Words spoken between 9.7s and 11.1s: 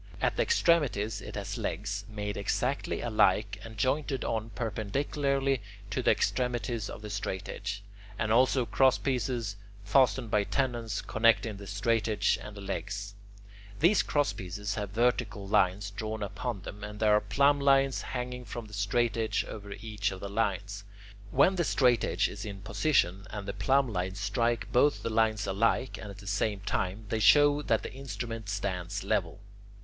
fastened by tenons,